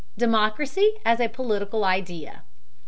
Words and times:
DEMOCRACY 0.17 0.93
AS 1.05 1.19
A 1.19 1.29
POLITICAL 1.29 1.83
IDEA. 1.85 2.41